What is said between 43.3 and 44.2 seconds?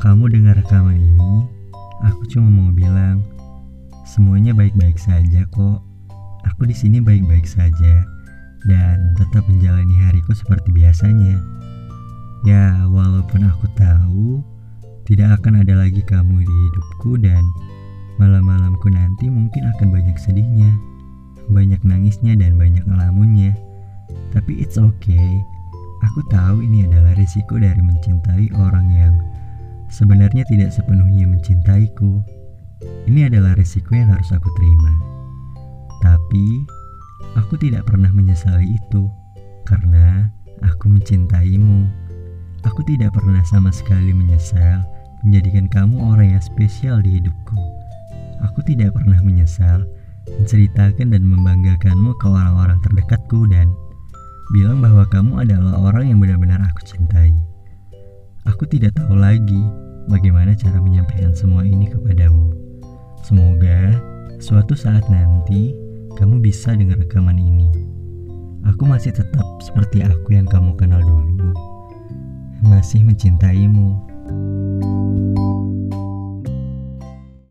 sama sekali